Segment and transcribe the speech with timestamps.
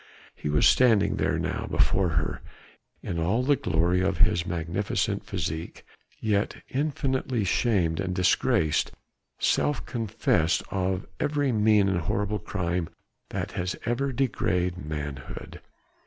[0.35, 2.41] He was standing there now before her,
[3.03, 5.85] in all the glory of his magnificent physique,
[6.19, 8.93] yet infinitely shamed and disgraced,
[9.37, 12.89] self confessed of every mean and horrible crime
[13.29, 15.61] that has ever degraded manhood.